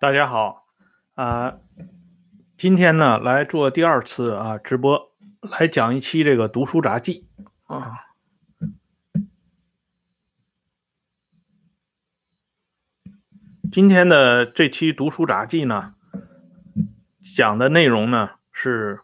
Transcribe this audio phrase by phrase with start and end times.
[0.00, 0.64] 大家好，
[1.14, 1.58] 啊，
[2.56, 5.10] 今天呢来做第二次啊直播，
[5.40, 7.26] 来讲一期这个读书杂记
[7.64, 7.98] 啊。
[13.72, 15.96] 今天的这期读书杂记呢，
[17.34, 19.00] 讲的内容呢是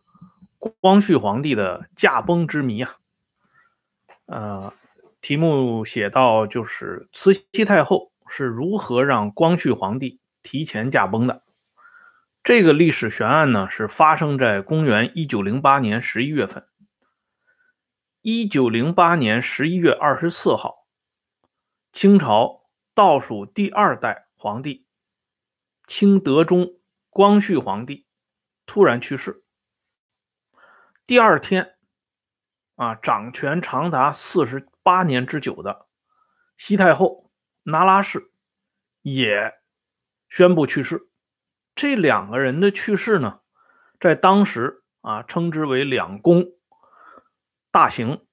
[0.80, 2.94] 光绪皇帝的驾崩之谜啊。
[4.26, 4.72] 呃，
[5.20, 10.20] 题目写到就是慈禧太后是如何让光绪皇帝。
[10.44, 11.42] 提前驾崩的
[12.44, 16.68] 这个历史悬案呢，是发生在公元一九零八年十一月份。
[18.20, 20.86] 一九零八年十一月二十四号，
[21.92, 24.86] 清朝倒数第二代皇帝
[25.86, 26.78] 清德宗
[27.08, 28.06] 光绪皇帝
[28.66, 29.44] 突然去世。
[31.06, 31.76] 第二天，
[32.76, 35.86] 啊，掌权长达四十八年之久的
[36.58, 37.30] 西太后
[37.62, 38.30] 那拉氏
[39.00, 39.63] 也。
[40.34, 41.06] 宣布去世，
[41.76, 43.38] 这两个人的去世呢，
[44.00, 46.46] 在当时啊，称之为两宫
[47.70, 48.26] 大刑。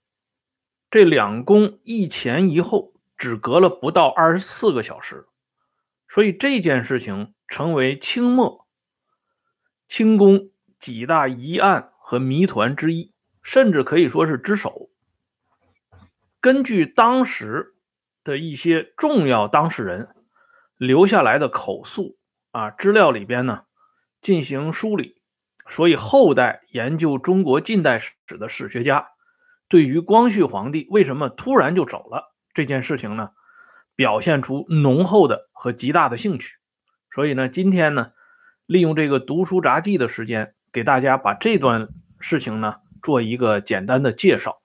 [0.90, 5.28] 这两宫一前一后，只隔了不到二十四个小时，
[6.10, 8.68] 所以这件事情成为清末
[9.88, 13.14] 清宫几大疑案和谜团之一，
[13.44, 14.90] 甚至可以说是之首。
[16.40, 17.76] 根据当时
[18.24, 20.16] 的一些重要当事人。
[20.82, 22.18] 留下来的口述
[22.50, 23.66] 啊资料里边呢，
[24.20, 25.22] 进行梳理，
[25.68, 29.10] 所以后代研究中国近代史的史学家，
[29.68, 33.30] 对于光绪皇帝为什么突然就走了这件事情呢，
[33.96, 36.58] 表现出浓厚的和极大的兴趣。
[37.12, 38.14] 所以呢，今天呢，
[38.66, 41.90] 利用这个读书杂记的时间，给大家把这段
[42.20, 44.64] 事情呢做一个简单的介绍。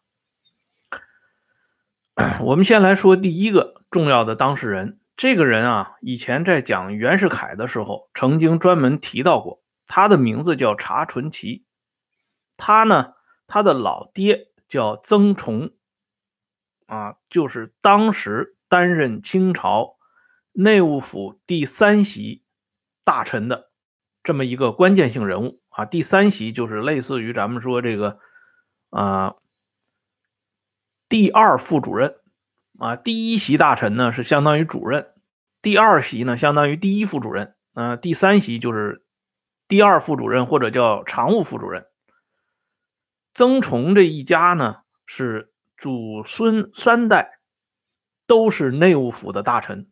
[2.41, 4.99] 我们先来说第一个重要的当事人。
[5.17, 11.65] 这个人啊，以前在讲袁世凯的时候，曾经专门提到过，他的名字叫查纯奇。
[12.59, 13.15] 他呢，
[13.47, 15.71] 他的老爹叫曾崇，
[16.85, 19.97] 啊，就是当时担任清朝
[20.53, 22.45] 内务府第三席
[23.03, 23.71] 大臣的
[24.23, 25.87] 这么一个关键性人物啊。
[25.87, 28.19] 第三席就是类似于咱们说这个
[28.91, 29.37] 啊，
[31.09, 32.19] 第二副主任。
[32.79, 35.15] 啊，第一席大臣呢是相当于主任，
[35.63, 39.07] 第二席呢相当于第一副主任，呃，第三席就是
[39.67, 41.87] 第二副主任或者叫常务副主任。
[43.33, 44.77] 曾崇这一家呢
[45.07, 47.39] 是祖孙三代
[48.27, 49.89] 都是内务府的大臣，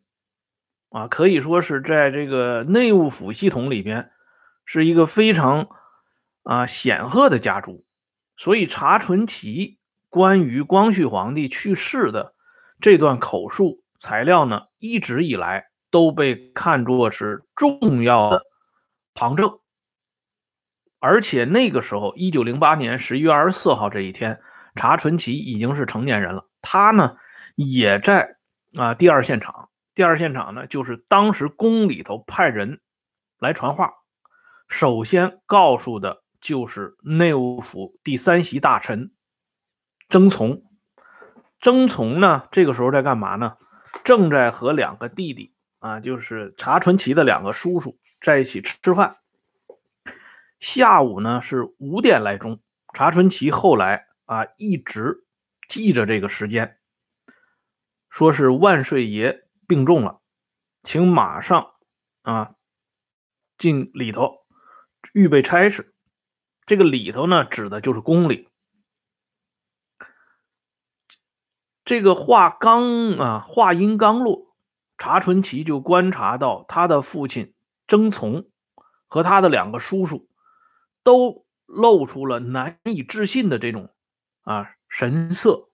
[0.89, 4.11] 啊，可以说是在这个内务府系统里边
[4.63, 5.69] 是一个非常
[6.43, 7.83] 啊显赫的家族，
[8.37, 9.79] 所以查存奇
[10.09, 12.34] 关于光绪皇帝去世的。
[12.81, 18.43] 这段口述材料呢，一直以来都被看作是重要的
[19.13, 19.59] 旁证，
[20.99, 24.41] 而且那个时候，一九零八年十一月二十四号这一天，
[24.75, 26.47] 查纯奇已经是成年人了。
[26.61, 27.15] 他呢，
[27.55, 28.35] 也在
[28.75, 29.69] 啊第二现场。
[29.95, 32.81] 第二现场呢，就是当时宫里头派人
[33.39, 33.93] 来传话，
[34.67, 39.11] 首先告诉的就是内务府第三席大臣
[40.09, 40.61] 曾从。
[41.65, 43.57] 曾从呢，这个时候在干嘛呢？
[44.03, 49.17] 正在和两个弟弟啊，就是查纯奇的两个叔叔在一起吃吃饭。
[50.59, 52.61] 下午呢是五点来钟，
[52.93, 55.25] 查存奇后来啊一直
[55.67, 56.77] 记着这个时间，
[58.11, 60.21] 说是万岁爷病重了，
[60.83, 61.71] 请马上
[62.21, 62.53] 啊
[63.57, 64.45] 进里头
[65.13, 65.95] 预备差事。
[66.67, 68.49] 这个里头呢，指的就是宫里。
[71.85, 74.55] 这个话刚啊，话音刚落，
[74.97, 77.53] 查纯奇就观察到他的父亲
[77.87, 78.49] 曾从
[79.05, 80.27] 和他的两个叔叔
[81.03, 83.93] 都露出了难以置信的这种
[84.41, 85.69] 啊神色。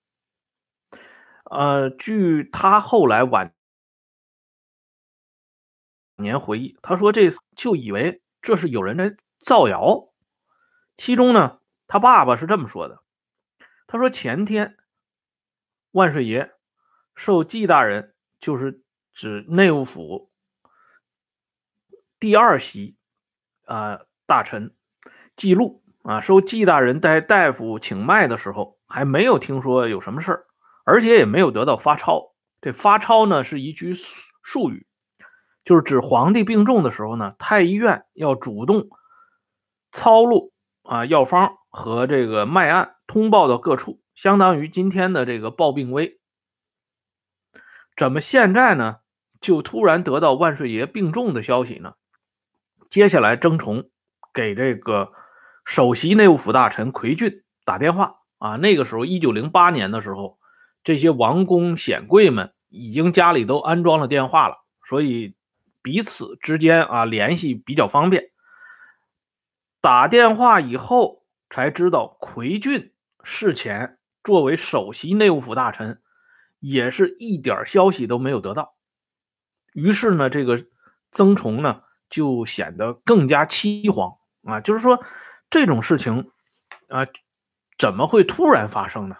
[1.45, 3.53] 呃，据他后来晚
[6.17, 10.09] 年回忆，他说这就以为这是有人在造谣。
[10.97, 13.01] 其中呢，他爸爸是这么说的
[13.87, 14.75] ：“他说前天。”
[15.91, 16.51] 万岁爷
[17.15, 18.81] 受纪大人，就是
[19.13, 20.31] 指内务府
[22.19, 22.97] 第二席
[23.65, 24.75] 啊大臣
[25.35, 30.45] 记录啊，受纪大人带大夫请脉的时候，还没有听说有什么事儿，
[30.83, 32.33] 而且也没有得到发钞。
[32.61, 34.87] 这发钞呢是一句术语，
[35.65, 38.89] 就是指皇帝病重的时候呢，太医院要主动
[39.91, 40.53] 抄录
[40.83, 44.00] 啊药方和这个脉案，通报到各处。
[44.15, 46.19] 相当于今天的这个报病危，
[47.95, 48.97] 怎么现在呢？
[49.39, 51.95] 就突然得到万岁爷病重的消息呢？
[52.89, 53.89] 接下来曾崇
[54.33, 55.13] 给这个
[55.65, 60.37] 首席内务府大臣奎俊打电话啊，那个时候一九零八年的时候，
[60.83, 65.35] 这些王公显贵们已经家里都安装了电话了，所以
[65.81, 68.29] 彼此之间啊联系比较方便。
[69.79, 72.93] 打电话以后才知道，奎俊
[73.23, 76.01] 事前作为首席内务府大臣，
[76.59, 78.75] 也是一点消息都没有得到。
[79.73, 80.65] 于是呢，这个
[81.11, 85.03] 曾崇呢就显得更加凄惶啊，就是说
[85.49, 86.31] 这种事情
[86.89, 87.07] 啊，
[87.77, 89.15] 怎么会突然发生呢？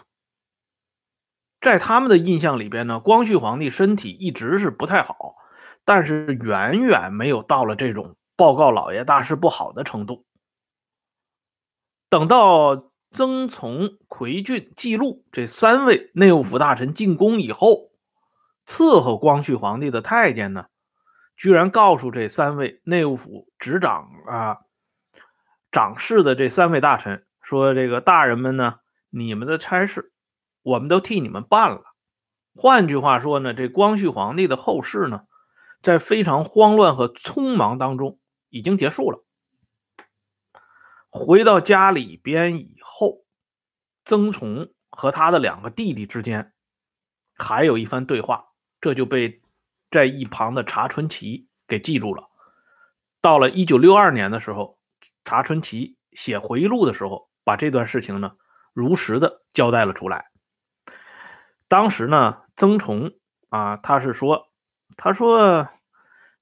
[1.60, 5.36] 在他们的印象里边呢，光绪皇帝身体一直是不太好，
[5.84, 10.26] 但是远远没有到了这种报告老爷大事不好的程度。
[12.08, 17.90] 等到曾从、奎俊、记录这三位内务府大臣进宫以后，
[18.66, 20.66] 伺候光绪皇帝的太监呢，
[21.36, 24.58] 居然告诉这三位内务府执掌啊、
[25.70, 28.76] 掌事的这三位大臣说：“这个大人们呢，
[29.10, 30.12] 你们的差事
[30.62, 31.82] 我们都替你们办了。
[32.54, 35.22] 换句话说呢，这光绪皇帝的后事呢，
[35.82, 38.18] 在非常慌乱和匆忙当中
[38.48, 39.22] 已经结束了。”
[41.14, 43.26] 回到家里边以后，
[44.06, 46.54] 曾崇和他的两个弟弟之间
[47.36, 48.46] 还有一番对话，
[48.80, 49.42] 这就被
[49.90, 52.30] 在一旁的查春奇给记住了。
[53.20, 54.78] 到了一九六二年的时候，
[55.22, 58.32] 查春奇写回忆录的时候，把这段事情呢
[58.72, 60.30] 如实的交代了出来。
[61.68, 63.12] 当时呢，曾崇
[63.50, 64.50] 啊，他是说，
[64.96, 65.68] 他说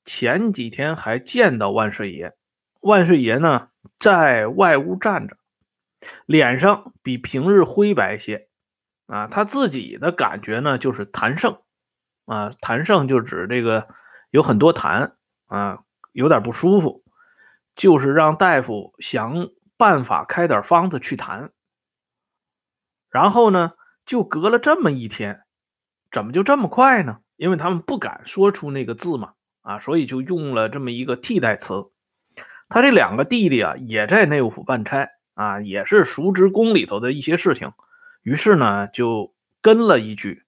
[0.04, 2.36] 前几天还见到万岁爷，
[2.82, 3.69] 万岁爷呢。
[3.98, 5.36] 在外屋站着，
[6.26, 8.48] 脸上比平日灰白些，
[9.06, 11.60] 啊，他自己的感觉呢就是痰盛，
[12.24, 13.88] 啊，痰盛就指这个
[14.30, 15.12] 有很多痰，
[15.46, 15.80] 啊，
[16.12, 17.04] 有点不舒服，
[17.74, 21.50] 就是让大夫想办法开点方子去痰。
[23.08, 23.72] 然后呢，
[24.06, 25.42] 就隔了这么一天，
[26.10, 27.18] 怎么就这么快呢？
[27.36, 29.32] 因为他们不敢说出那个字嘛，
[29.62, 31.90] 啊，所以就用了这么一个替代词。
[32.70, 37.72] 他这两个弟弟啊，也在内务府办差啊，也是熟知宫里头的一些事情，
[38.22, 40.44] 于是呢，就跟了一句，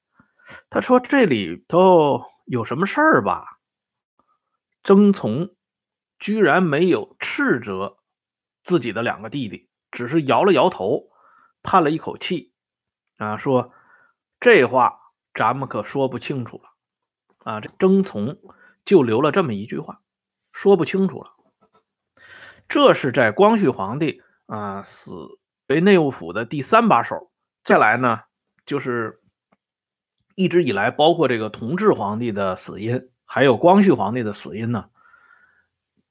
[0.71, 3.59] 他说：“这里头有什么事儿吧？”
[4.85, 5.51] 曾从
[6.19, 7.99] 居然没有斥责
[8.63, 11.11] 自己的两个弟弟，只是摇了摇头，
[11.63, 12.53] 叹了一口气，
[13.19, 13.73] 啊，说
[14.39, 15.01] ：“这话
[15.35, 16.71] 咱们可说不清楚了。”
[17.45, 18.39] 啊，这曾从
[18.85, 20.01] 就留了这么一句话，
[20.53, 21.33] 说不清楚了。
[22.73, 25.13] 这是在光绪皇帝啊死
[25.67, 27.31] 为内务府的第三把手。
[27.63, 28.21] 再来呢，
[28.65, 29.21] 就是
[30.37, 34.89] 一直以来，包括这个同治皇帝的死因，还有光绪皇帝的死因呢，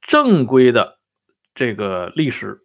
[0.02, 1.00] 正规的
[1.56, 2.64] 这个历史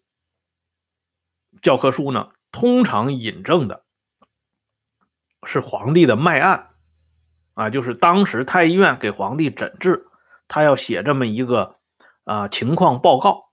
[1.62, 3.87] 教科书呢，通常引证的
[5.46, 6.69] 是皇帝的脉案
[7.55, 10.06] 啊，就是当时太医院给皇帝诊治，
[10.48, 11.79] 他要写这么一个
[12.24, 13.45] 啊情况报告。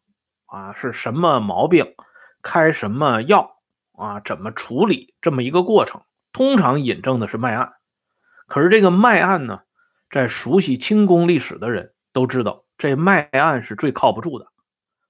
[0.54, 1.96] 啊，是什么毛病，
[2.44, 3.60] 开什么药
[3.94, 4.20] 啊？
[4.20, 6.04] 怎么处理这么一个过程？
[6.32, 7.74] 通常引证的是脉案，
[8.46, 9.62] 可是这个脉案呢，
[10.12, 14.52] 在熟悉清宫历史的人都知道，这脉案是最靠不住的，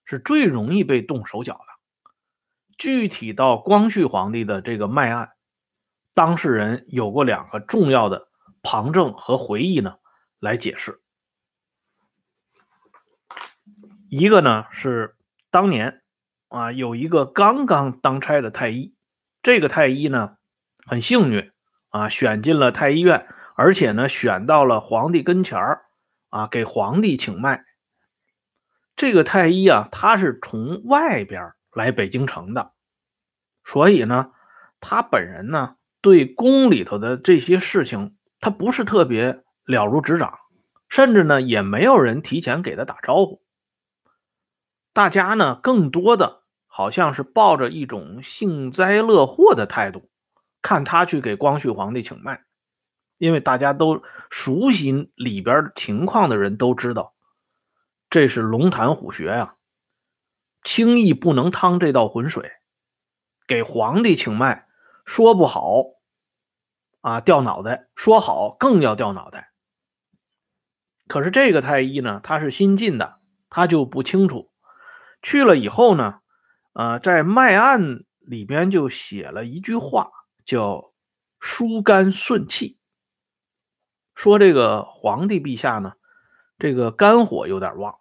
[0.05, 1.65] 是最容易被动手脚的。
[2.77, 5.31] 具体到光绪皇帝的这个脉案，
[6.13, 8.29] 当事人有过两个重要的
[8.61, 9.95] 旁证和回忆呢，
[10.39, 11.01] 来解释。
[14.07, 15.17] 一个呢是。
[15.53, 16.01] 当年
[16.47, 18.95] 啊，有一个刚刚当差的太医，
[19.43, 20.37] 这个太医呢
[20.87, 21.51] 很幸运
[21.89, 25.83] 啊，选进了太医院，而且呢选到了皇帝跟前儿
[26.29, 27.63] 啊，给皇帝请脉。
[28.95, 32.71] 这个太医啊，他是从外边来北京城的，
[33.63, 34.31] 所以呢，
[34.79, 40.33] 他本人呢对宫里头的这些事情，他不是特别了如指掌，
[40.89, 43.42] 甚至呢也没有人提前给他打招呼。
[44.93, 50.11] 大家呢，更多的好像是抱着一种幸灾乐祸的态度，
[50.61, 52.43] 看他去给光绪皇帝请脉，
[53.17, 57.15] 因为大家都熟悉里边情况的人都知道，
[58.11, 59.55] 这是龙潭虎穴呀，
[60.63, 62.51] 轻易不能趟这道浑水。
[63.47, 64.67] 给皇帝请脉，
[65.05, 65.83] 说不好
[67.01, 69.51] 啊掉脑袋，说好更要掉脑袋。
[71.07, 73.19] 可是这个太医呢，他是新进的，
[73.49, 74.52] 他就不清楚。
[75.23, 76.19] 去了以后呢，
[76.73, 80.11] 呃，在脉案里边就写了一句话，
[80.45, 80.93] 叫
[81.39, 82.77] “疏肝顺气”，
[84.13, 85.93] 说这个皇帝陛下呢，
[86.59, 87.97] 这个肝火有点旺，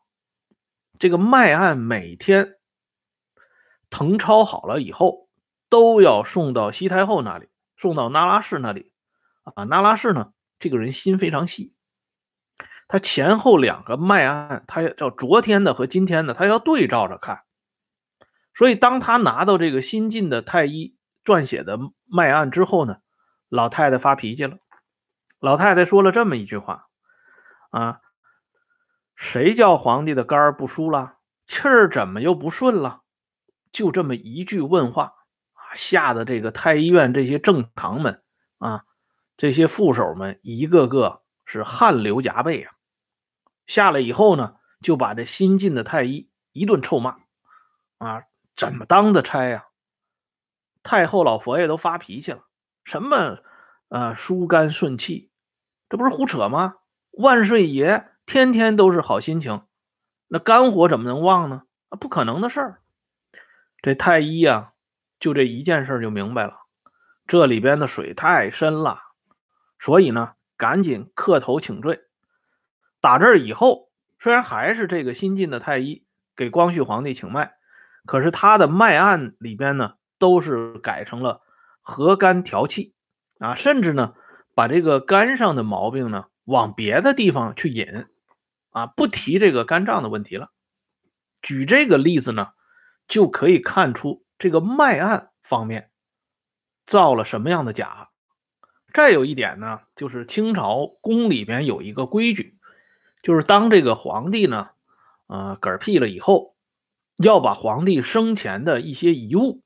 [0.99, 2.59] 这个麦案每天
[3.89, 5.29] 誊抄好了以后，
[5.69, 8.93] 都要送到西太后那里，送到那拉氏那里。
[9.43, 11.75] 啊，那拉氏呢，这个人心非常细，
[12.93, 17.41] 他前后两个脉案，他要叫昨天的和今天的，他要对照着看。
[18.53, 20.95] 所以，当他拿到这个新晋的太医
[21.25, 22.97] 撰写的脉案之后呢，
[23.49, 24.59] 老太太发脾气了。
[25.41, 26.89] 老太太说了这么一句话
[27.73, 28.01] ：“啊，
[29.17, 31.15] 谁叫皇帝的肝儿不舒了？
[31.47, 33.01] 气儿怎么又不顺了？”
[33.73, 35.15] 就这么一句问话，
[35.75, 38.23] 吓得这个太医院这些正堂们
[38.59, 38.85] 啊。
[39.39, 42.72] 这些副手们一个个是汗流浃背啊！
[43.67, 47.19] 下来以后呢，就把这新进的太医一顿臭骂
[47.99, 48.25] 啊！
[48.55, 49.67] 怎么当的差呀？
[50.83, 52.45] 太后老佛爷都发脾气了，
[52.85, 53.39] 什么
[53.89, 55.31] 呃疏肝顺气，
[55.89, 56.75] 这不是胡扯吗？
[57.13, 59.65] 万岁爷天天都是好心情，
[60.29, 61.63] 那肝火怎么能旺呢？
[61.89, 62.83] 啊，不可能的事儿！
[63.81, 64.73] 这太医呀，
[65.19, 66.57] 就这一件事就明白了，
[67.27, 69.01] 这里边的水太深了。
[69.79, 72.03] 所以呢，赶紧磕头请罪。
[73.03, 73.91] 打这儿以后，
[74.21, 76.05] 虽然还是这个新晋的太医
[76.37, 77.53] 给光绪皇帝请脉，
[78.07, 81.43] 可是他的脉案里边呢，都是改成了
[81.81, 82.95] 和肝调气
[83.41, 84.15] 啊，甚至呢，
[84.55, 88.07] 把这个肝上的毛病呢往别的地方去引
[88.71, 90.51] 啊，不提这个肝脏的问题了。
[91.43, 92.51] 举这个例子呢，
[93.09, 95.91] 就可以看出这个脉案方面
[96.87, 98.11] 造了什么样的假。
[98.95, 102.59] 再有一点呢，就是清朝宫里边有一个规矩，
[103.23, 104.71] 就是当这个皇帝呢，
[105.29, 106.55] 呃，嗝屁了以后，
[107.23, 109.63] 要把皇帝生前的一些遗物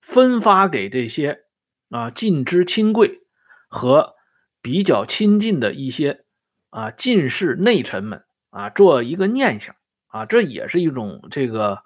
[0.00, 1.44] 分发给这些
[1.90, 3.20] 啊近支亲贵
[3.68, 4.14] 和
[4.62, 6.24] 比较亲近的一些
[6.70, 11.82] 啊进士内臣们啊，做一个念想啊，这也是一种这个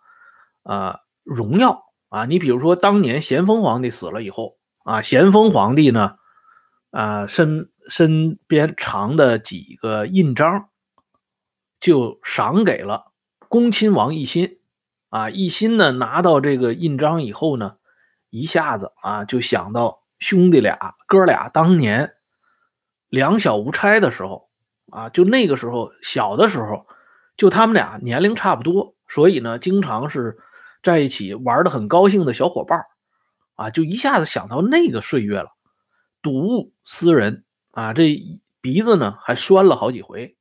[0.63, 2.25] 呃荣耀啊。
[2.25, 6.17] 你比如说，当年咸丰皇帝死了以后啊，咸丰皇帝呢。
[6.91, 10.71] 啊，身身边藏的几个印章，
[11.81, 13.13] 就赏给了
[13.49, 14.59] 恭亲王奕欣。
[15.11, 17.77] 啊，奕欣呢拿到这个印章以后呢，
[18.29, 22.13] 一下子啊就想到兄弟俩哥俩当年
[23.09, 24.51] 两小无猜的时候，
[24.91, 26.87] 啊，就那个时候小的时候，
[27.39, 30.37] 就他们俩年龄差不多，所以呢，经常是
[30.83, 32.85] 在一起玩的很高兴的小伙伴
[33.55, 35.49] 啊，就一下子想到那个岁月了。
[36.21, 38.21] 睹物思人啊，这
[38.61, 40.37] 鼻子呢还酸了好几回。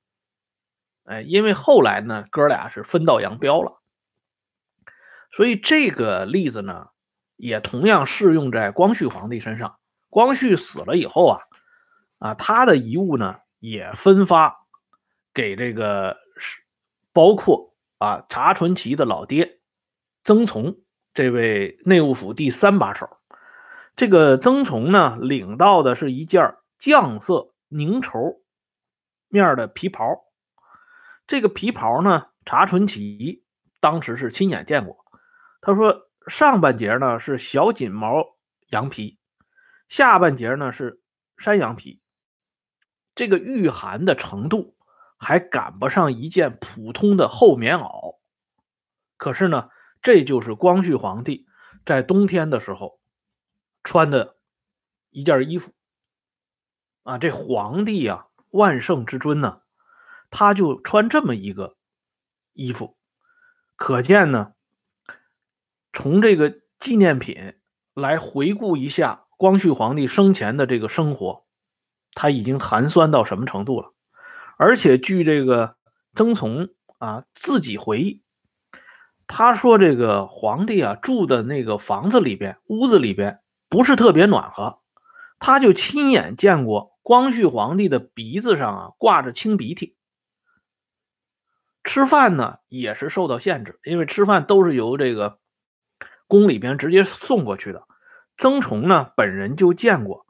[1.08, 3.82] 哎，因为后来呢，哥俩是分道扬镳了。
[5.32, 6.90] 所以这个例子呢，
[7.38, 9.78] 也同样适用在光绪皇帝身上。
[10.10, 11.40] 光绪死了以后啊，
[12.20, 14.66] 啊，他的遗物呢也分发
[15.34, 16.62] 给这个是，
[17.14, 19.60] 包括啊查纯齐的老爹
[20.26, 20.78] 曾从
[21.14, 23.18] 这位内务府第三把手。
[23.96, 28.42] 这个曾从呢，领到的是一件绛色凝绸
[29.30, 30.26] 面的皮袍。
[31.27, 33.43] 这个皮袍呢，查存奇
[33.79, 35.05] 当时是亲眼见过。
[35.62, 38.24] 他说，上半截呢是小锦毛
[38.69, 39.19] 羊皮，
[39.88, 41.01] 下半截呢是
[41.38, 42.01] 山羊皮。
[43.13, 44.75] 这个御寒的程度
[45.17, 48.17] 还赶不上一件普通的厚棉袄。
[49.17, 49.69] 可是呢，
[50.01, 51.46] 这就是光绪皇帝
[51.86, 53.00] 在冬天的时候。
[53.84, 54.36] 穿的
[55.12, 55.72] 一件衣服
[57.03, 59.62] 啊，这皇帝呀，万圣之尊呢，
[60.39, 61.77] 他就穿这么一个
[62.53, 62.96] 衣服，
[63.75, 64.51] 可见呢，
[65.91, 67.56] 从这个纪念品
[67.96, 71.48] 来回顾一下光绪皇帝生前的这个生活，
[72.13, 73.94] 他已经寒酸到什么程度了？
[74.58, 75.75] 而且据这个
[76.13, 78.22] 曾从啊自己回忆，
[79.25, 83.39] 他说这个皇帝啊住的那个房子里边，屋子里边。
[83.70, 84.82] 不是特别暖和，
[85.39, 89.97] 他就亲眼见过光绪皇帝的鼻子上啊挂着清鼻涕。
[91.88, 95.39] 吃饭呢也是受到限制，因为吃饭都是由这个
[96.27, 97.82] 宫里边直接送过去的。
[98.36, 100.25] 曾崇呢本人就见过，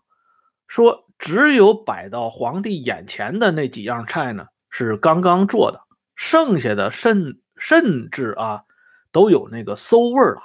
[0.68, 5.82] 说只有摆到皇帝眼前的那几样菜呢是刚刚做的，
[6.16, 8.64] 剩下的甚甚至啊
[9.12, 10.42] 都有那个馊味了。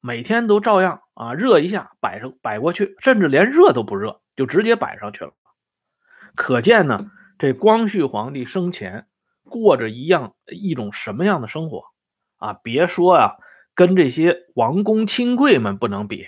[0.00, 5.32] 每天都照样啊，热一下摆上摆过去，甚至连热都不热，就直接摆上去了。
[6.36, 9.06] 可见呢，这光绪皇帝生前
[9.44, 11.84] 过着一样一种什么样的生活
[12.36, 12.54] 啊？
[12.54, 13.36] 别说啊，
[13.74, 16.26] 跟这些王公亲贵们不能比，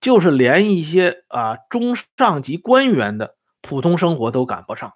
[0.00, 4.94] 就是连一些啊中上级官员的普通生活都赶不上。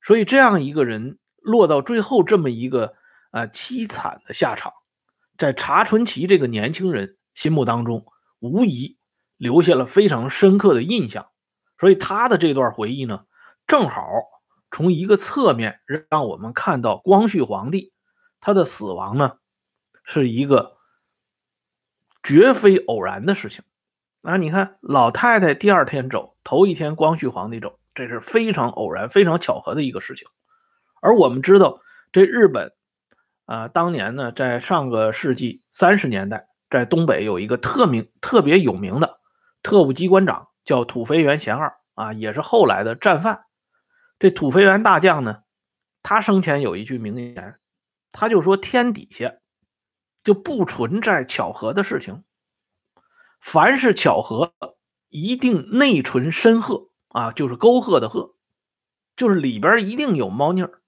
[0.00, 2.94] 所以这样一个人落到最后这么一个
[3.30, 4.72] 啊凄惨的下场，
[5.38, 8.06] 在查存奇这个年轻人心目当中，
[8.40, 8.98] 无疑
[9.36, 11.26] 留下了非常深刻的印象。
[11.78, 13.24] 所以他的这段回忆呢，
[13.66, 14.02] 正好
[14.72, 17.92] 从一个侧面让我们看到光绪皇帝
[18.40, 19.36] 他的死亡呢，
[20.02, 20.78] 是一个
[22.22, 23.62] 绝非偶然的事情。
[24.22, 30.26] 啊，你看老太太第二天走，头一天光绪皇帝走，这是非常偶然、非常巧合的一个事情。
[31.00, 32.72] 而我们知道，这日本
[33.44, 39.18] 啊，当年呢，在上个世纪三十年代，在东北有一个特名、特别有名的
[39.62, 43.44] 特务机关长，叫土肥原贤二啊，也是后来的战犯。
[44.22, 45.42] 这土肥原大将呢，
[46.04, 47.58] 他生前有一句名言，
[48.12, 49.34] 他就说：“天底下
[50.22, 52.22] 就不存在巧合的事情。”
[53.42, 54.54] 凡是巧合，
[55.08, 58.36] 一定内存深壑啊，就是沟壑的壑，
[59.16, 60.82] 就是里边一定有猫腻儿。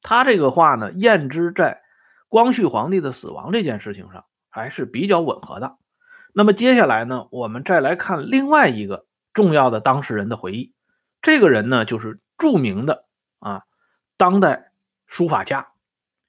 [0.00, 1.80] 他这个话呢，验之在
[2.26, 5.78] 光绪皇帝的死亡这件事情上还是比较吻合的。
[6.32, 10.74] 那么接下来呢，我们再来看另外一个重要的当事人的回忆。
[11.20, 13.06] 这个人呢，就是著名的
[13.38, 13.64] 啊，
[14.16, 14.72] 当代
[15.06, 15.72] 书法家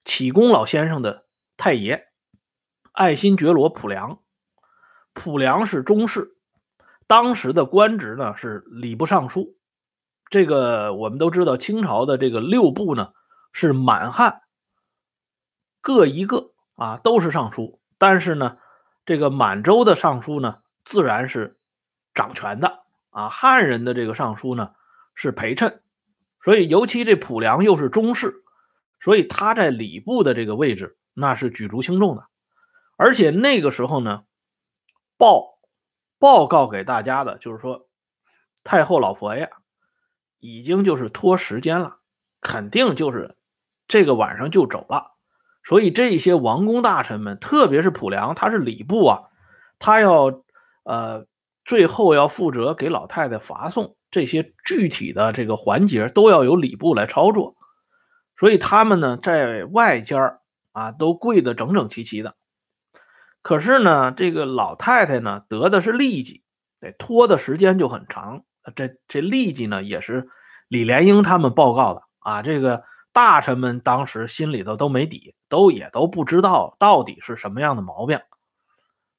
[0.06, 1.26] 启功老先生的
[1.58, 2.08] 太爷
[2.92, 4.20] 爱新觉罗溥良。
[5.14, 6.36] 溥良是中士，
[7.06, 9.56] 当时的官职呢是礼部尚书。
[10.30, 13.14] 这个我们都知道，清朝的这个六部呢
[13.52, 14.42] 是满汉
[15.82, 17.80] 各一个啊，都是尚书。
[18.00, 18.58] 但是呢，
[19.06, 21.60] 这个满洲的尚书呢自然是
[22.16, 24.74] 掌权的啊，汉人的这个尚书呢
[25.14, 25.83] 是陪衬。
[26.44, 28.44] 所以，尤其这普良又是中士，
[29.00, 32.28] 所以他在礼部的这个位置那是举足轻重的。
[32.98, 34.24] 而且那个时候呢。
[35.16, 35.60] 报
[36.20, 37.88] 报告给大家的就是说，
[38.64, 39.52] 太后老佛爷
[40.40, 42.00] 已经就是拖时间了，
[42.42, 43.38] 肯定就是
[43.88, 45.16] 这个晚上就走了。
[45.64, 49.22] 所以这些王公大臣们，特别是普良，他是礼部啊，
[49.80, 50.44] 他要
[50.84, 51.26] 呃
[51.66, 57.56] 最后要负责给老太太发送这些具体的这个环节，都要由礼部来操作。
[58.36, 60.38] 所以他们呢，在外间
[60.72, 62.36] 啊都跪得整整齐齐的。
[63.42, 66.44] 可是呢，这个老太太呢得的是痢疾，
[66.80, 68.44] 得拖的时间就很长。
[68.76, 70.30] 这这痢疾呢也是
[70.68, 72.42] 李莲英他们报告的啊。
[72.42, 78.20] 这个大臣们当时心里头都没底，都也都不知道到底是什么样的毛病。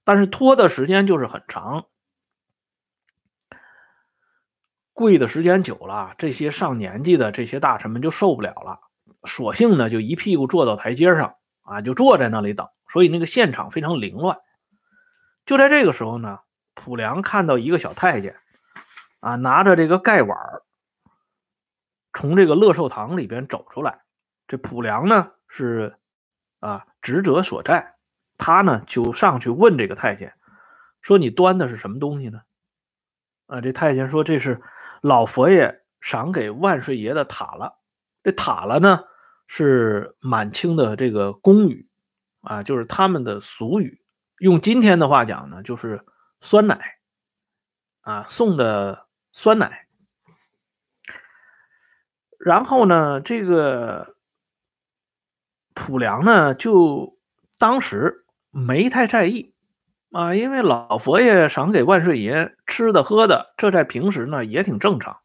[0.05, 1.85] 但是拖的时间就是很长，
[4.95, 8.81] 跪的时间久了，这些上年纪的这些大臣们就受不了了，
[9.25, 12.69] 索性呢就一屁股坐到台阶上啊，就坐在那里等。
[12.89, 14.39] 所以那个现场非常凌乱。
[15.45, 16.39] 就在这个时候呢，
[16.75, 18.37] 溥良看到一个小太监，
[19.19, 20.39] 啊，拿着这个盖碗
[22.13, 24.03] 从这个乐寿堂里边走出来。
[24.47, 25.97] 这溥良呢是
[26.61, 27.97] 啊职责所在，
[28.39, 30.35] 他呢就上去问这个太监，
[31.03, 32.43] 说：“你端的是什么东西呢？”
[33.47, 34.63] 啊，这太监说：“这是
[35.05, 37.79] 老佛爷赏给万岁爷的塔了。
[38.23, 39.05] 这塔了呢
[39.47, 41.91] 是满清的这个宫语。”
[42.45, 44.05] 啊，就是他们的俗语，
[44.39, 46.05] 用今天的话讲呢，就是
[46.41, 46.99] 酸奶，
[48.03, 49.87] 啊，送的酸奶。
[52.39, 54.15] 然后呢，这个
[55.75, 57.19] 溥良呢，就
[57.57, 59.54] 当时没太在意，
[60.15, 65.21] 啊，因为老佛爷赏给万岁爷吃的喝的，这在平时呢也挺正常。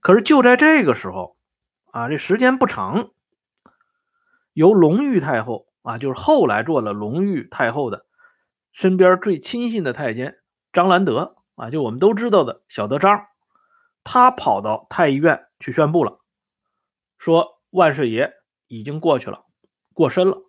[0.00, 1.36] 可是就在这个时候，
[1.92, 3.10] 啊，这时间不长，
[4.52, 5.68] 由隆裕太后。
[5.82, 8.04] 啊，就是后来做了隆裕太后的
[8.70, 10.36] 身边最亲信的太监
[10.74, 13.28] 张兰德啊，就我们都知道的小德张，
[14.04, 16.20] 他跑到太医院去宣布了，
[17.16, 18.34] 说万岁爷
[18.66, 19.46] 已经过去了，
[19.94, 20.42] 过身了。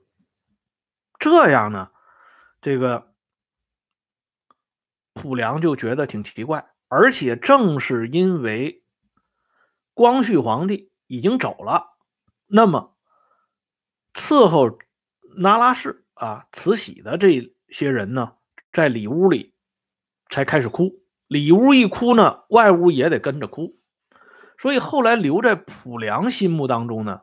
[1.17, 1.91] 这样呢，
[2.61, 3.10] 这个
[5.21, 8.83] 溥良就觉得挺奇怪，而且正是因为
[9.93, 11.85] 光绪皇帝已经走了，
[12.47, 12.95] 那么
[14.15, 14.79] 伺候。
[15.37, 18.33] 那拉氏啊，慈禧的这些人呢，
[18.73, 19.53] 在里屋里
[20.29, 21.01] 才开始哭。
[21.27, 23.79] 里屋一哭呢，外屋也得跟着哭。
[24.57, 27.21] 所以后来留在溥良心目当中呢，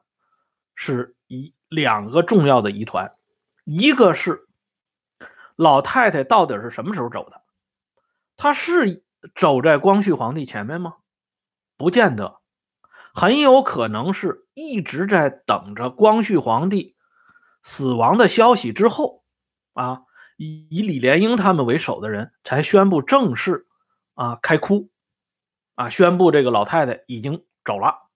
[0.75, 3.15] 是一两个重要的疑团，
[3.65, 4.49] 一个是
[5.55, 7.43] 老太太到底是什么时候走的？
[8.39, 10.95] 他是走在光绪皇帝前面吗？
[11.77, 12.41] 不见得，
[13.13, 16.97] 很有可能是一直在等着光绪皇帝。
[17.65, 19.25] 死亡的消息之后，
[19.73, 20.03] 啊，
[20.37, 23.67] 以以李莲英他们为首的人才宣布正式
[24.15, 24.89] 啊开哭，
[25.75, 28.09] 啊宣布这个老太太已经走了。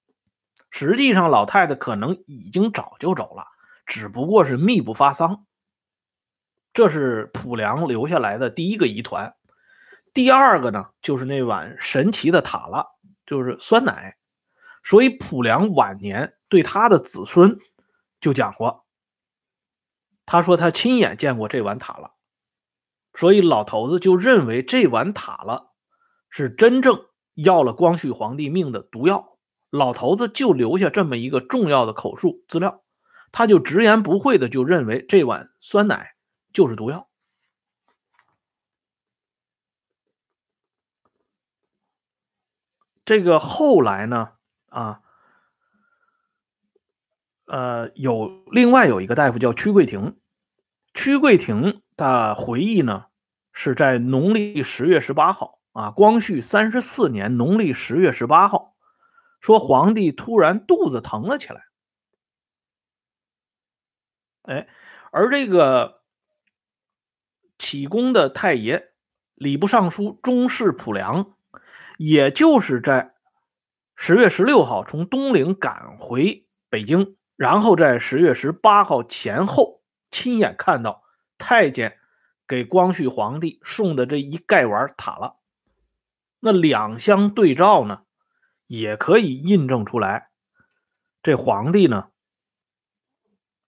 [0.71, 3.47] 实际上，老太太可能已经早就走了，
[3.87, 5.45] 只不过是秘不发丧。
[6.73, 9.35] 这是卜良留下来的第一个疑团。
[10.15, 14.17] 第二个呢，就是那碗神奇的塔了，就是酸奶。
[14.85, 17.59] 所以卜良晚年对他的子孙
[18.21, 18.85] 就讲过，
[20.27, 22.15] 他说他亲眼见过这碗塔了。
[23.15, 25.73] 所以老头子就认为这碗塔了
[26.31, 29.39] 是真正要了光绪皇帝命的毒药。
[29.71, 32.83] 老头子就留下这么一个重要的口述资料，
[33.31, 36.15] 他就直言不讳的就认为这碗酸奶
[36.53, 37.09] 就是毒药。
[43.05, 44.33] 这个后来呢，
[44.69, 45.03] 啊，
[47.47, 50.21] 呃，有另外有一个大夫叫屈桂亭，
[50.95, 53.07] 屈桂亭的回忆呢，
[53.53, 58.77] 是在农历十月十八号啊，光绪三十四年农历十月十八号，
[59.41, 61.65] 说皇帝突然肚子疼了起来，
[64.43, 64.69] 哎，
[65.11, 66.03] 而这个
[67.59, 68.93] 启功的太爷
[69.35, 71.35] 礼部尚书中士普良。
[72.05, 73.15] 也就是在
[73.95, 81.05] 十月十六号从东陵赶回北京，然后在十月十八号前后亲眼看到
[81.39, 82.01] 太监
[82.49, 85.37] 给光绪皇帝送的这一盖碗塔了。
[86.41, 88.03] 那两相对照呢，
[88.67, 90.31] 也可以印证出来，
[91.23, 92.09] 这皇帝呢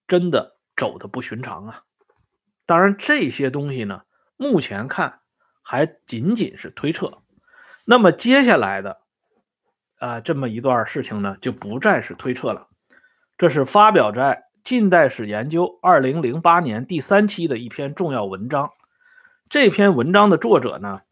[0.08, 1.84] 真的走的不寻常啊。
[2.66, 4.02] 当然，这些东西呢，
[4.36, 5.20] 目前看
[5.62, 7.20] 还仅仅是推测。
[7.84, 9.00] 那么接下来的，
[9.98, 12.68] 啊，这么一段事情呢，就不再是推测了。
[13.36, 18.70] 这是发表在《近代史研究》二零零八年第三期的一篇重要文章。
[19.50, 21.02] 这篇文章的作者呢，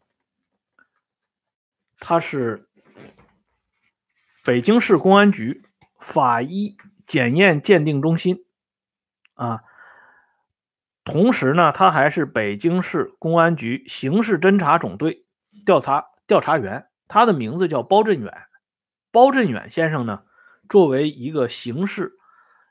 [1.99, 2.67] 他是
[4.43, 5.63] 北京市公安局
[5.99, 8.43] 法医检验鉴定中心
[9.35, 9.61] 啊，
[11.03, 15.25] 同时呢，他还是北京市公安局刑事侦查总队
[15.65, 16.07] 调查。
[16.27, 18.33] 调查员，他的名字叫包振远。
[19.11, 20.23] 包振远先生呢，
[20.69, 22.13] 作为一个刑事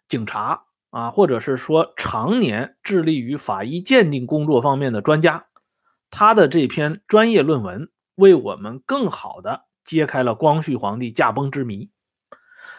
[0.09, 5.47] 警察啊，或者是说常年致力于法医鉴定工作方面的专家，
[6.11, 11.91] 他的这篇专业论文为我们更好的揭开了光绪皇帝驾崩之谜。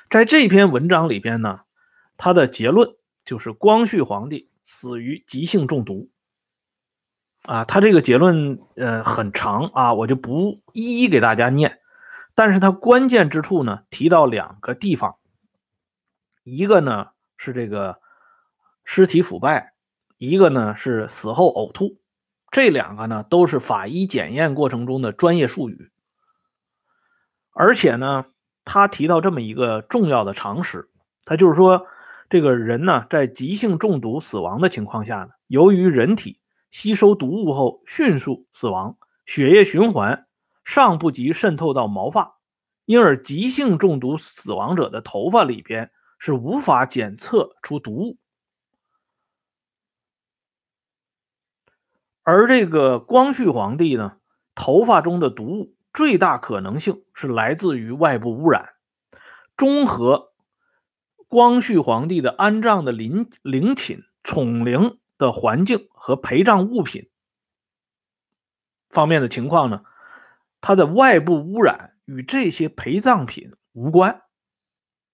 [0.09, 1.61] 在这篇文章里边呢，
[2.17, 6.11] 他的结论就是光绪皇帝死于急性中毒。
[7.43, 11.79] 啊，他这个结论呃很长啊，我就不一一给大家念。
[12.35, 15.17] 但是他关键之处呢，提到两个地方，
[16.43, 17.99] 一个呢是这个
[18.83, 19.73] 尸体腐败，
[20.17, 21.99] 一个呢是死后呕吐。
[22.49, 25.91] 这两个呢都是法医检验过程中的专业术语。
[27.51, 28.25] 而且呢，
[28.63, 30.89] 他提到这么一个重要的常识，
[31.25, 31.85] 他就是说，
[32.29, 36.39] 这个人呢在急性中毒死亡的情况下呢，由于人体
[36.73, 40.25] 吸收毒物后迅速死亡，血液循环
[40.65, 42.39] 尚不及渗透到毛发，
[42.85, 48.17] 因而急性中毒死亡者的头发里边是无法检测出毒物。
[52.23, 54.17] 而这个光绪皇帝呢，
[54.55, 58.73] 头发中的毒物最大可能性是来自于外部污染。
[59.55, 60.33] 综合
[61.27, 64.97] 光绪皇帝的安葬的陵陵寝宠陵。
[65.17, 67.09] 的环境和陪葬物品
[68.89, 69.83] 方面的情况呢，
[70.61, 74.21] 它的外部污染与这些陪葬品无关，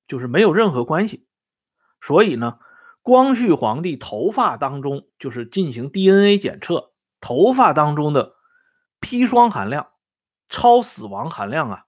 [0.08, 1.28] 就是没有任何关系。
[2.02, 2.60] 所以呢，
[3.02, 8.36] 光绪皇帝头发当中就是进行 DNA 检测，头发当中的
[9.02, 9.92] 砒霜含量
[10.50, 11.86] 超死亡含量啊，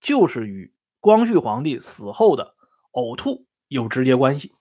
[0.00, 2.54] 就是与光绪皇帝死后的
[2.92, 4.54] 呕吐有直接关系。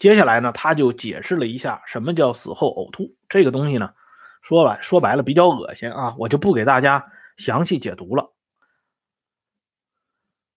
[0.00, 3.92] 接下来呢，他就解释了一下什么叫死后呕吐这个东西呢，
[4.40, 8.32] 说白说白了比较恶心啊，我就不给大家详细解读了。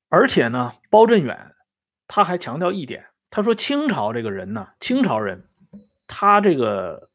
[0.08, 1.56] 而且呢，包振远
[2.08, 5.50] 他还强调一点，他说清朝这个人呢，清朝人
[6.08, 7.10] 他这个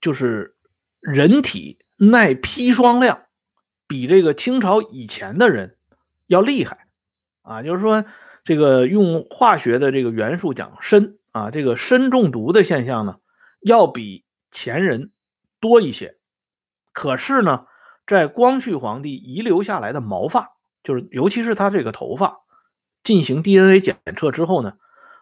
[0.00, 0.54] 就是
[1.00, 3.24] 人体耐砒霜量
[3.88, 5.76] 比这个清朝以前的人
[6.28, 6.86] 要厉害
[7.42, 8.04] 啊，就是说。
[8.44, 13.16] 这个用化学的这个元素讲砷啊，这个砷中毒的现象呢，
[13.60, 15.12] 要比前人
[15.60, 16.18] 多一些。
[16.92, 17.66] 可是呢，
[18.06, 20.52] 在光绪皇帝遗留下来的毛发，
[20.82, 22.42] 就是尤其是他这个头发，
[23.02, 24.74] 进行 DNA 检测之后呢，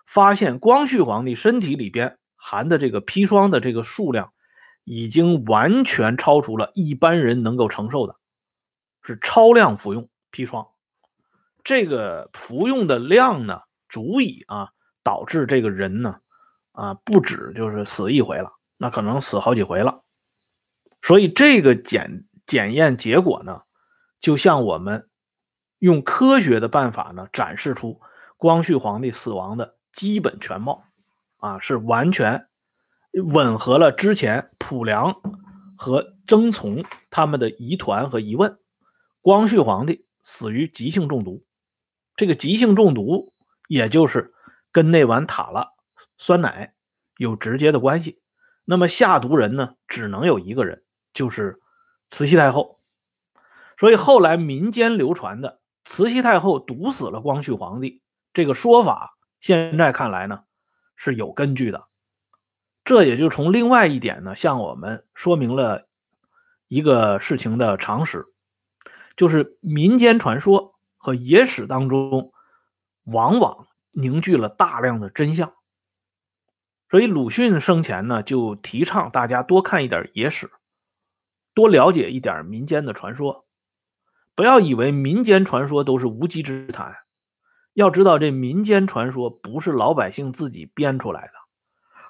[0.05, 4.33] 发现光绪皇帝身体里边含的这个砒霜的这个数量，
[4.83, 8.17] 已经完全超出了一般人能够承受的，
[9.01, 10.67] 是超量服用砒霜。
[11.65, 14.71] 这个服用的量呢，足以啊
[15.03, 16.21] 导致这个人呢
[16.73, 20.03] 啊，不止就是死一回了，那可能死好几回了。
[21.03, 23.63] 所以这个检检验结果呢，
[24.21, 25.09] 就像我们
[25.79, 28.01] 用科学的办法呢，展示出
[28.37, 30.85] 光绪皇帝死亡的基本全貌，
[31.39, 32.49] 啊，是完全
[33.33, 35.15] 吻合了之前卜良
[35.77, 38.59] 和曾从他们的疑团和疑问。
[39.21, 41.45] 光绪皇帝死于急性中毒，
[42.23, 43.35] 这个急性中毒
[43.67, 44.33] 也就是
[44.71, 45.73] 跟那碗塔拉
[46.19, 46.73] 酸奶
[47.17, 48.21] 有直接的关系。
[48.65, 50.85] 那么下毒人呢，只能有一个人。
[51.13, 51.61] 就是
[52.11, 52.79] 慈禧太后，
[53.77, 60.45] 所以后来民间流传的慈禧太后毒死了光绪皇帝这个说法，现在看来呢
[60.95, 61.89] 是有根据的。
[62.85, 65.89] 这也就从另外一点呢，向我们说明了
[66.69, 68.27] 一个事情的常识，
[69.17, 70.72] 就是民间传说
[71.03, 72.33] 和野史当中
[73.03, 75.53] 往往凝聚了大量的真相。
[76.89, 80.53] 所以鲁迅生前呢，就提倡大家多看一点野史。
[81.55, 83.47] 多了解一点民间的传说，
[84.37, 86.95] 不要以为民间传说都是无稽之谈。
[87.75, 91.33] 要知道，这民间传说不是老百姓自己编出来的，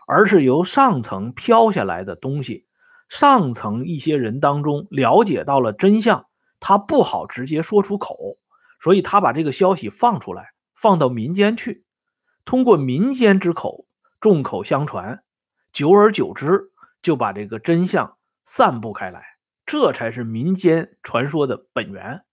[0.07, 2.67] 而是由上层飘下来的东西。
[3.09, 6.27] 上层一些人当中了解到了真相，
[6.61, 8.37] 他不好直接说出口，
[8.83, 11.85] 所以他把这个消息放出来，放到民间去，
[12.45, 13.87] 通过民间之口
[14.19, 15.23] 众口相传，
[15.73, 19.39] 久而久之就把这个真相散布开来。
[19.67, 22.25] 这才是民间传说的本源，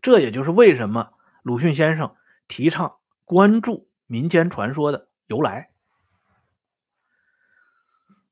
[0.00, 1.10] 这也就是为什么
[1.42, 2.14] 鲁迅先生
[2.46, 5.72] 提倡关注民间传说的由来。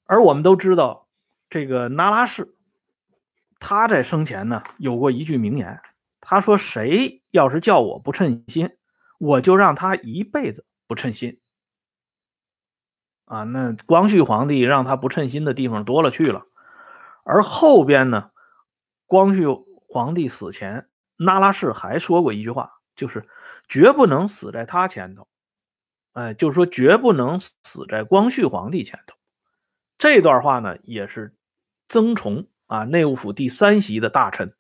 [0.04, 1.08] 而我们都知道，
[1.50, 2.54] 这个那拉氏，
[3.58, 5.80] 他在生前呢有过一句名言，
[6.24, 8.70] 他说：“谁要是叫我不称心，
[9.18, 11.40] 我就让他一辈子不称心。”
[13.26, 16.46] 啊，那光绪皇帝让他不称心的地方多了去了。
[17.24, 18.30] 而后边呢，
[19.06, 19.46] 光绪
[19.88, 23.28] 皇帝死前，那拉氏还说过一句话，就是
[23.68, 25.26] 绝不能死在他前头，
[26.12, 29.16] 哎，就是说绝不能死在光绪皇帝前头。
[29.96, 31.34] 这段话呢，也是
[31.88, 34.54] 曾从啊，内务府第三席的大臣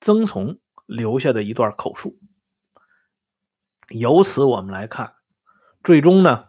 [0.00, 2.18] 曾从留下的一段口述。
[3.88, 5.14] 由此我们来看，
[5.82, 6.48] 最终呢，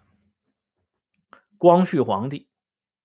[1.57, 2.49] 光绪皇帝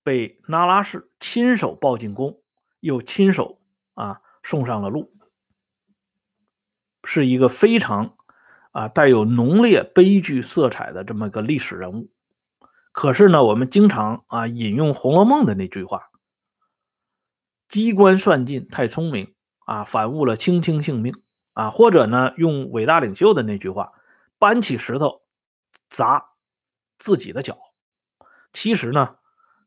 [0.03, 2.41] 被那拉氏亲手抱进宫。
[2.81, 3.59] 又亲手
[3.93, 5.11] 啊送上了路，
[7.03, 8.15] 是一个非常
[8.71, 12.09] 啊带有浓烈悲剧色彩的这么个历史人物。
[12.93, 16.09] 可是呢，我们经常啊引用《红楼梦》的那句话
[17.67, 19.35] ：“机关算尽太聪明
[19.69, 21.21] 啊，反误了卿卿性命
[21.53, 23.93] 啊。”或者呢，用伟大领袖的那句话
[24.39, 25.21] ：“搬起石头
[25.89, 26.31] 砸
[26.97, 27.55] 自己的脚。”
[28.51, 29.17] 其实呢，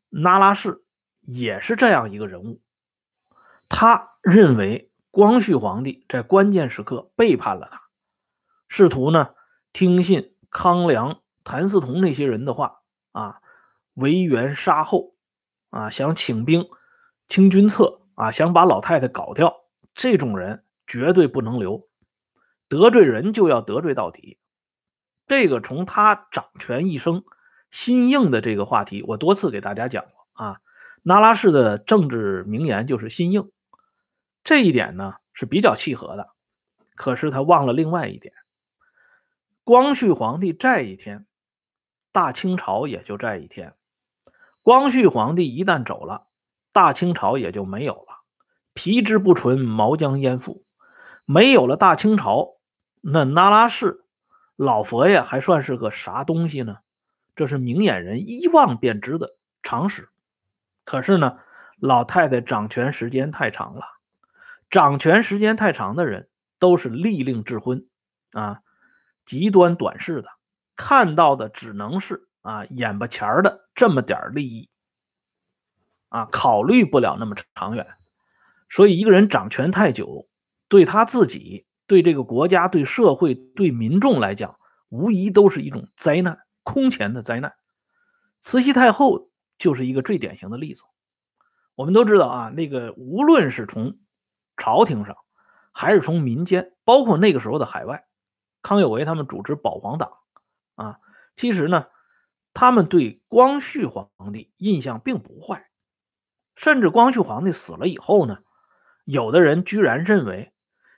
[0.09, 0.83] 那拉氏
[1.21, 2.61] 也是这样一个人物。
[3.69, 7.83] 他认为光绪皇帝在关键时刻背叛了他，
[8.67, 9.29] 试图呢
[9.71, 12.81] 听信康梁、谭嗣同那些人的话
[13.13, 13.39] 啊，
[13.93, 15.15] 为元杀后
[15.69, 16.67] 啊，想请兵
[17.29, 19.62] 清君侧啊，想把老太太搞掉。
[19.95, 21.87] 这种人绝对不能留，
[22.67, 24.37] 得罪人就要得罪到底。
[25.27, 27.23] 这个从他掌权一生
[27.71, 30.59] 心硬的这个话题，我多次给大家讲过啊。
[31.01, 33.51] 那拉氏的政治名言就是心硬。
[34.43, 36.29] 这一点呢是比较契合的，
[36.95, 38.33] 可是他忘了另外一点：
[39.63, 41.25] 光绪皇帝在一天，
[42.11, 43.75] 大清朝也就在一天。
[44.61, 46.27] 光绪皇帝一旦走了，
[46.71, 48.22] 大清朝也就没有了。
[48.73, 50.65] 皮之不存，毛将焉附？
[51.25, 52.57] 没有了大清朝，
[53.01, 54.03] 那那拉氏
[54.55, 56.77] 老佛爷还算是个啥东西呢？
[57.35, 60.09] 这是明眼人一望便知的常识。
[60.85, 61.39] 可是呢，
[61.79, 63.85] 老太太掌权时间太长了。
[64.69, 67.87] 掌权时间太长的人都是利令智昏，
[68.31, 68.61] 啊，
[69.23, 70.29] 极端短视的，
[70.75, 74.69] 看到的只能是啊眼巴前的这么点利益，
[76.09, 77.87] 啊，考虑不了那么长远。
[78.73, 80.27] 所以一个人掌权太久，
[80.67, 84.57] 对他自己、对这个国家、对社会、对民众来讲，
[84.89, 87.53] 无疑都是一种灾难，空前的灾难。
[88.41, 90.81] 慈禧太后就是一个最典型的例子。
[91.75, 93.99] 我们都知道啊，那个无论是从
[94.57, 95.17] 朝廷上，
[95.71, 98.07] 还是从民间，包括那个时候的海外，
[98.63, 100.13] 康有为他们组织保皇党
[100.73, 100.99] 啊，
[101.35, 101.85] 其实呢，
[102.55, 105.69] 他们对光绪皇帝印象并不坏，
[106.55, 108.39] 甚至光绪皇帝死了以后呢，
[109.03, 110.53] 有的人居然认为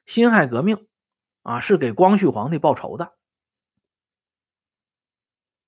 [0.06, 0.88] 辛亥革命
[1.44, 3.13] 啊是给光绪皇帝报仇的。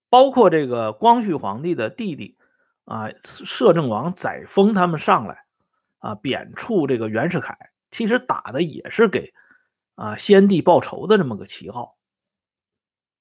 [0.09, 2.37] 包括这个光绪皇帝的弟弟
[2.85, 5.45] 啊，摄政王载沣他们上来
[5.99, 7.57] 啊，贬黜这个袁世凯，
[7.91, 9.33] 其实打的也是给
[9.95, 11.97] 啊先帝报仇的这么个旗号。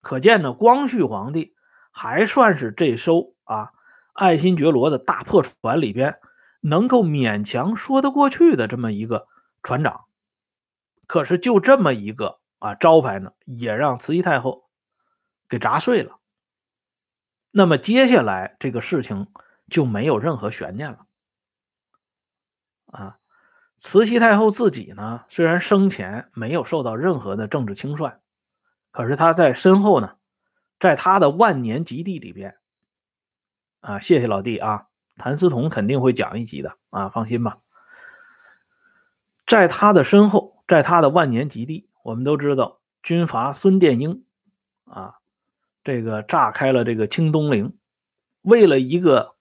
[0.01, 1.57] 可见呢，光绪皇帝
[1.91, 3.73] 还算是这艘啊
[4.13, 6.21] 爱新觉罗的大破船里边
[6.69, 9.29] 能够勉强说得过去的这么一个
[9.63, 10.07] 船长。
[11.07, 14.69] 可是就这么一个啊招牌呢，也让慈禧太后
[15.49, 16.19] 给砸碎了。
[17.53, 19.29] 那么接下来这个事情
[19.71, 21.07] 就没有任何悬念了，
[22.87, 23.19] 啊，
[23.79, 28.21] 慈禧太后自己呢，虽然生前没有受到任何的政治清算，
[28.91, 30.17] 可是她在身后呢，
[30.81, 32.59] 在她的万年极地里边，
[33.81, 37.59] 啊，谢谢老弟啊，谭嗣同肯定会讲一集的啊，放心吧，
[39.47, 44.25] 在他的身后，在他的万年极地，我们都知道军阀孙殿英
[44.85, 45.15] 啊。
[45.85, 47.77] 这个炸开了这个清东陵，
[48.43, 49.37] 为了一个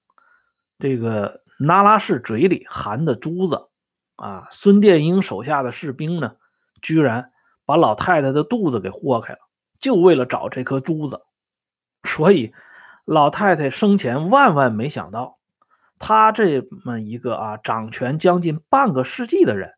[0.77, 3.69] 这个那拉氏嘴里含的珠子
[4.15, 6.35] 啊，孙殿英手下的士兵呢，
[6.83, 7.31] 居然
[7.65, 9.39] 把老太太的肚子给豁开了，
[9.79, 11.23] 就为了找这颗珠子。
[12.03, 12.53] 所以
[13.05, 15.39] 老太太生前万万没想到，
[15.99, 19.73] 他这么一个啊掌权将近半个世纪的人，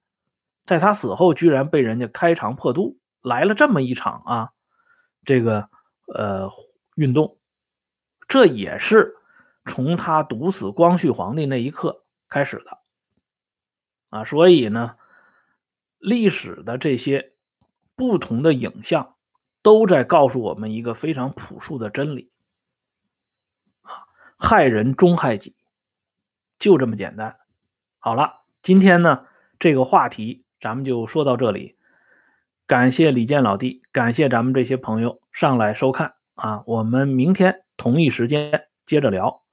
[0.65, 4.49] 在他死后居然被人家开肠破肚，来了这么一场啊，
[5.25, 5.69] 这个。
[6.09, 6.49] 呃，
[6.95, 7.37] 运动，
[8.29, 9.17] 这也是
[9.65, 12.79] 从他毒死光绪皇帝那一刻开始的
[14.07, 14.23] 啊。
[14.23, 14.95] 所以呢，
[15.97, 17.33] 历史的这些
[17.97, 19.17] 不同的影像
[19.61, 22.31] 都在告诉我们一个非常朴素的真理
[23.81, 25.56] 啊：害人终害己，
[26.59, 27.37] 就这么简单。
[27.99, 29.25] 好了，今天呢
[29.59, 31.77] 这个话题咱们就说到这里。
[32.65, 36.63] 感谢李健老弟，感谢咱们这些朋友上来收看啊！
[36.65, 39.43] 我们明天同一时间接着聊。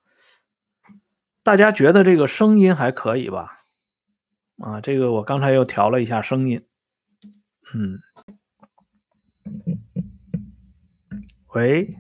[1.45, 3.65] 大家觉得这个声音还可以吧？
[4.59, 6.67] 啊，这个我刚才又调了一下声音。
[7.75, 8.01] 嗯，
[11.49, 11.97] 喂，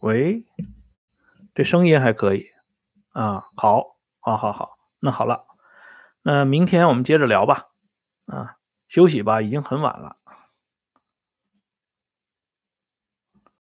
[0.00, 0.44] 喂，
[1.54, 2.46] 这声音还可以
[3.10, 3.44] 啊。
[3.54, 3.97] 好，
[4.36, 5.46] 好，好，好，那好了，
[6.22, 7.68] 那明天我们接着聊吧。
[8.26, 8.56] 啊，
[8.88, 10.17] 休息吧，已经很晚了。